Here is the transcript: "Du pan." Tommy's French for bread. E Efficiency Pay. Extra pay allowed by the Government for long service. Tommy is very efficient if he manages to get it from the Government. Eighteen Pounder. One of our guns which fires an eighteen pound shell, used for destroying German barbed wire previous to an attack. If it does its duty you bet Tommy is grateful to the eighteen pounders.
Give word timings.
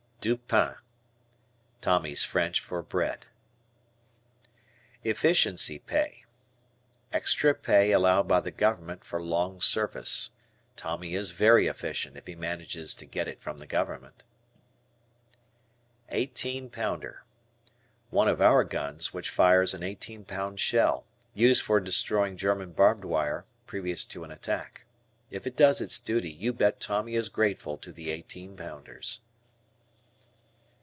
"Du 0.21 0.37
pan." 0.37 0.75
Tommy's 1.81 2.23
French 2.23 2.59
for 2.59 2.83
bread. 2.83 3.25
E 5.03 5.09
Efficiency 5.09 5.79
Pay. 5.79 6.25
Extra 7.11 7.55
pay 7.55 7.91
allowed 7.91 8.27
by 8.27 8.39
the 8.39 8.51
Government 8.51 9.03
for 9.03 9.19
long 9.19 9.59
service. 9.59 10.29
Tommy 10.75 11.15
is 11.15 11.31
very 11.31 11.65
efficient 11.65 12.15
if 12.17 12.27
he 12.27 12.35
manages 12.35 12.93
to 12.93 13.05
get 13.07 13.27
it 13.27 13.41
from 13.41 13.57
the 13.57 13.65
Government. 13.65 14.23
Eighteen 16.09 16.69
Pounder. 16.69 17.23
One 18.11 18.27
of 18.27 18.39
our 18.39 18.63
guns 18.63 19.11
which 19.15 19.27
fires 19.31 19.73
an 19.73 19.81
eighteen 19.81 20.23
pound 20.23 20.59
shell, 20.59 21.07
used 21.33 21.63
for 21.63 21.79
destroying 21.79 22.37
German 22.37 22.73
barbed 22.73 23.05
wire 23.05 23.47
previous 23.65 24.05
to 24.05 24.23
an 24.23 24.29
attack. 24.29 24.85
If 25.31 25.47
it 25.47 25.57
does 25.57 25.81
its 25.81 25.97
duty 25.99 26.29
you 26.31 26.53
bet 26.53 26.79
Tommy 26.79 27.15
is 27.15 27.27
grateful 27.27 27.75
to 27.79 27.91
the 27.91 28.11
eighteen 28.11 28.55
pounders. 28.55 29.21